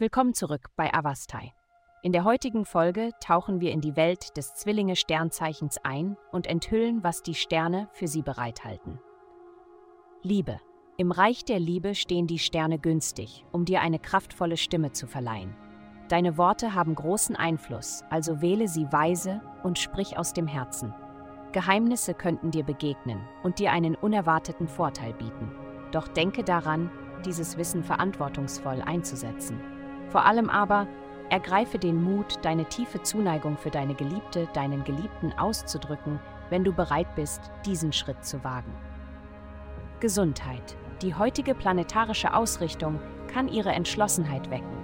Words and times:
Willkommen 0.00 0.32
zurück 0.32 0.70
bei 0.76 0.94
Avastai. 0.94 1.52
In 2.02 2.12
der 2.12 2.24
heutigen 2.24 2.64
Folge 2.64 3.10
tauchen 3.22 3.60
wir 3.60 3.70
in 3.70 3.82
die 3.82 3.96
Welt 3.96 4.34
des 4.38 4.54
Zwillinge-Sternzeichens 4.54 5.76
ein 5.84 6.16
und 6.32 6.46
enthüllen, 6.46 7.04
was 7.04 7.22
die 7.22 7.34
Sterne 7.34 7.86
für 7.92 8.08
sie 8.08 8.22
bereithalten. 8.22 8.98
Liebe. 10.22 10.58
Im 10.96 11.12
Reich 11.12 11.44
der 11.44 11.60
Liebe 11.60 11.94
stehen 11.94 12.26
die 12.26 12.38
Sterne 12.38 12.78
günstig, 12.78 13.44
um 13.52 13.66
dir 13.66 13.82
eine 13.82 13.98
kraftvolle 13.98 14.56
Stimme 14.56 14.92
zu 14.92 15.06
verleihen. 15.06 15.54
Deine 16.08 16.38
Worte 16.38 16.72
haben 16.72 16.94
großen 16.94 17.36
Einfluss, 17.36 18.02
also 18.08 18.40
wähle 18.40 18.68
sie 18.68 18.90
weise 18.90 19.42
und 19.64 19.78
sprich 19.78 20.16
aus 20.16 20.32
dem 20.32 20.46
Herzen. 20.46 20.94
Geheimnisse 21.52 22.14
könnten 22.14 22.50
dir 22.50 22.64
begegnen 22.64 23.20
und 23.42 23.58
dir 23.58 23.70
einen 23.70 23.96
unerwarteten 23.96 24.66
Vorteil 24.66 25.12
bieten. 25.12 25.52
Doch 25.92 26.08
denke 26.08 26.42
daran, 26.42 26.90
dieses 27.26 27.58
Wissen 27.58 27.84
verantwortungsvoll 27.84 28.80
einzusetzen. 28.80 29.60
Vor 30.10 30.24
allem 30.24 30.50
aber, 30.50 30.86
ergreife 31.30 31.78
den 31.78 32.02
Mut, 32.02 32.38
deine 32.42 32.64
tiefe 32.66 33.02
Zuneigung 33.02 33.56
für 33.56 33.70
deine 33.70 33.94
Geliebte, 33.94 34.48
deinen 34.52 34.84
Geliebten 34.84 35.32
auszudrücken, 35.38 36.18
wenn 36.50 36.64
du 36.64 36.72
bereit 36.72 37.14
bist, 37.14 37.40
diesen 37.64 37.92
Schritt 37.92 38.24
zu 38.24 38.42
wagen. 38.44 38.74
Gesundheit. 40.00 40.76
Die 41.02 41.14
heutige 41.14 41.54
planetarische 41.54 42.34
Ausrichtung 42.34 42.98
kann 43.28 43.48
ihre 43.48 43.70
Entschlossenheit 43.70 44.50
wecken. 44.50 44.76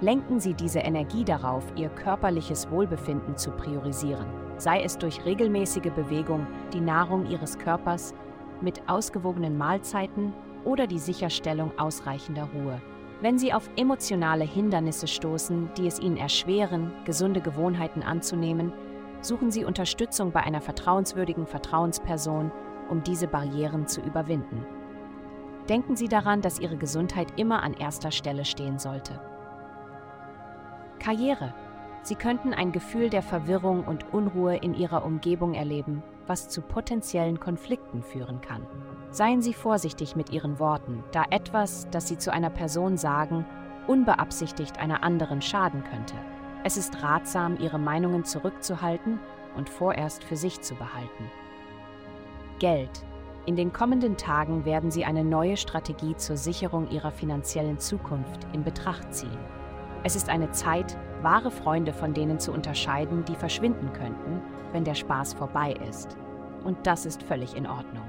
Lenken 0.00 0.40
Sie 0.40 0.54
diese 0.54 0.78
Energie 0.78 1.24
darauf, 1.24 1.64
Ihr 1.76 1.90
körperliches 1.90 2.70
Wohlbefinden 2.70 3.36
zu 3.36 3.50
priorisieren, 3.50 4.26
sei 4.56 4.82
es 4.82 4.96
durch 4.96 5.24
regelmäßige 5.26 5.90
Bewegung, 5.94 6.46
die 6.72 6.80
Nahrung 6.80 7.26
Ihres 7.26 7.58
Körpers 7.58 8.14
mit 8.62 8.88
ausgewogenen 8.88 9.58
Mahlzeiten 9.58 10.32
oder 10.64 10.86
die 10.86 10.98
Sicherstellung 10.98 11.78
ausreichender 11.78 12.48
Ruhe. 12.54 12.80
Wenn 13.22 13.38
Sie 13.38 13.52
auf 13.52 13.68
emotionale 13.76 14.44
Hindernisse 14.44 15.06
stoßen, 15.06 15.70
die 15.76 15.86
es 15.86 15.98
Ihnen 15.98 16.16
erschweren, 16.16 16.92
gesunde 17.04 17.42
Gewohnheiten 17.42 18.02
anzunehmen, 18.02 18.72
suchen 19.20 19.50
Sie 19.50 19.64
Unterstützung 19.64 20.32
bei 20.32 20.40
einer 20.40 20.62
vertrauenswürdigen 20.62 21.46
Vertrauensperson, 21.46 22.50
um 22.88 23.02
diese 23.02 23.28
Barrieren 23.28 23.86
zu 23.86 24.00
überwinden. 24.00 24.64
Denken 25.68 25.96
Sie 25.96 26.08
daran, 26.08 26.40
dass 26.40 26.60
Ihre 26.60 26.78
Gesundheit 26.78 27.38
immer 27.38 27.62
an 27.62 27.74
erster 27.74 28.10
Stelle 28.10 28.46
stehen 28.46 28.78
sollte. 28.78 29.20
Karriere. 30.98 31.54
Sie 32.02 32.14
könnten 32.14 32.54
ein 32.54 32.72
Gefühl 32.72 33.10
der 33.10 33.22
Verwirrung 33.22 33.84
und 33.84 34.12
Unruhe 34.12 34.56
in 34.56 34.74
Ihrer 34.74 35.04
Umgebung 35.04 35.54
erleben, 35.54 36.02
was 36.26 36.48
zu 36.48 36.62
potenziellen 36.62 37.40
Konflikten 37.40 38.02
führen 38.02 38.40
kann. 38.40 38.66
Seien 39.10 39.42
Sie 39.42 39.52
vorsichtig 39.52 40.16
mit 40.16 40.30
Ihren 40.30 40.58
Worten, 40.58 41.04
da 41.12 41.24
etwas, 41.30 41.88
das 41.90 42.08
Sie 42.08 42.16
zu 42.16 42.32
einer 42.32 42.50
Person 42.50 42.96
sagen, 42.96 43.44
unbeabsichtigt 43.86 44.78
einer 44.78 45.02
anderen 45.02 45.42
schaden 45.42 45.84
könnte. 45.84 46.14
Es 46.62 46.76
ist 46.76 47.02
ratsam, 47.02 47.58
Ihre 47.58 47.78
Meinungen 47.78 48.24
zurückzuhalten 48.24 49.18
und 49.56 49.68
vorerst 49.68 50.24
für 50.24 50.36
sich 50.36 50.60
zu 50.60 50.74
behalten. 50.74 51.30
Geld. 52.58 53.04
In 53.46 53.56
den 53.56 53.72
kommenden 53.72 54.16
Tagen 54.16 54.64
werden 54.64 54.90
Sie 54.90 55.04
eine 55.04 55.24
neue 55.24 55.56
Strategie 55.56 56.14
zur 56.16 56.36
Sicherung 56.36 56.90
Ihrer 56.90 57.10
finanziellen 57.10 57.78
Zukunft 57.78 58.46
in 58.52 58.62
Betracht 58.62 59.12
ziehen. 59.12 59.59
Es 60.02 60.16
ist 60.16 60.28
eine 60.28 60.50
Zeit, 60.52 60.96
wahre 61.22 61.50
Freunde 61.50 61.92
von 61.92 62.14
denen 62.14 62.38
zu 62.38 62.52
unterscheiden, 62.52 63.24
die 63.26 63.34
verschwinden 63.34 63.92
könnten, 63.92 64.40
wenn 64.72 64.84
der 64.84 64.94
Spaß 64.94 65.34
vorbei 65.34 65.74
ist. 65.88 66.16
Und 66.64 66.86
das 66.86 67.04
ist 67.04 67.22
völlig 67.22 67.54
in 67.54 67.66
Ordnung. 67.66 68.04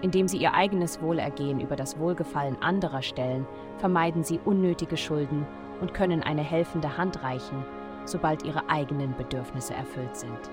Indem 0.00 0.28
sie 0.28 0.38
ihr 0.38 0.54
eigenes 0.54 1.02
Wohlergehen 1.02 1.60
über 1.60 1.76
das 1.76 1.98
Wohlgefallen 1.98 2.62
anderer 2.62 3.02
stellen, 3.02 3.46
vermeiden 3.78 4.22
sie 4.22 4.40
unnötige 4.44 4.96
Schulden 4.96 5.46
und 5.80 5.92
können 5.92 6.22
eine 6.22 6.42
helfende 6.42 6.96
Hand 6.96 7.22
reichen, 7.22 7.64
sobald 8.04 8.44
ihre 8.44 8.70
eigenen 8.70 9.14
Bedürfnisse 9.16 9.74
erfüllt 9.74 10.16
sind. 10.16 10.50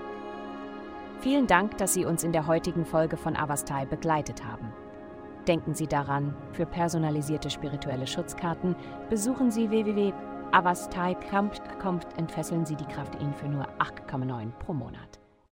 Vielen 1.20 1.48
Dank, 1.48 1.78
dass 1.78 1.94
Sie 1.94 2.06
uns 2.06 2.24
in 2.24 2.34
der 2.34 2.46
heutigen 2.46 2.86
Folge 2.86 3.18
von 3.18 3.36
Avastai 3.36 3.86
begleitet 3.86 4.46
haben. 4.46 4.74
Denken 5.48 5.74
Sie 5.76 5.88
daran, 5.88 6.34
für 6.54 6.66
personalisierte 6.66 7.50
spirituelle 7.50 8.08
Schutzkarten 8.08 8.76
besuchen 9.10 9.52
Sie 9.52 9.70
www.avastai.com 9.70 11.50
und 11.86 12.18
entfesseln 12.18 12.66
Sie 12.66 12.76
die 12.76 12.86
Kraft 12.86 13.22
Ihnen 13.22 13.34
für 13.34 13.48
nur 13.48 13.68
8,9 13.80 14.52
pro 14.60 14.74
Monat. 14.74 15.20